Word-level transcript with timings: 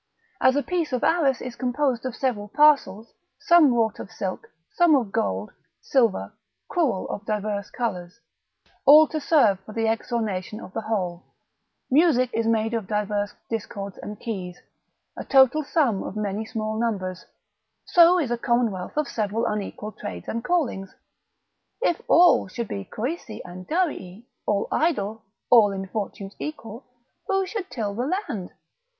As 0.41 0.55
a 0.55 0.63
piece 0.63 0.93
of 0.93 1.03
arras 1.03 1.41
is 1.43 1.55
composed 1.55 2.07
of 2.07 2.15
several 2.15 2.47
parcels, 2.47 3.13
some 3.39 3.71
wrought 3.71 3.99
of 3.99 4.09
silk, 4.11 4.47
some 4.71 4.95
of 4.95 5.11
gold, 5.11 5.51
silver, 5.79 6.33
crewel 6.67 7.07
of 7.09 7.23
diverse 7.27 7.69
colours, 7.69 8.19
all 8.87 9.07
to 9.09 9.21
serve 9.21 9.59
for 9.59 9.73
the 9.73 9.85
exornation 9.87 10.59
of 10.59 10.73
the 10.73 10.81
whole: 10.81 11.27
music 11.91 12.31
is 12.33 12.47
made 12.47 12.73
of 12.73 12.87
diverse 12.87 13.35
discords 13.47 13.95
and 13.99 14.19
keys, 14.19 14.59
a 15.15 15.23
total 15.23 15.63
sum 15.63 16.01
of 16.01 16.15
many 16.15 16.47
small 16.47 16.79
numbers, 16.79 17.27
so 17.85 18.17
is 18.17 18.31
a 18.31 18.39
commonwealth 18.39 18.97
of 18.97 19.07
several 19.07 19.45
unequal 19.45 19.91
trades 19.91 20.27
and 20.27 20.43
callings. 20.43 20.95
If 21.79 22.01
all 22.07 22.47
should 22.47 22.69
be 22.69 22.85
Croesi 22.91 23.39
and 23.45 23.67
Darii, 23.67 24.25
all 24.47 24.67
idle, 24.71 25.25
all 25.51 25.71
in 25.71 25.87
fortunes 25.89 26.35
equal, 26.39 26.87
who 27.27 27.45
should 27.45 27.69
till 27.69 27.93
the 27.93 28.11
land? 28.27 28.49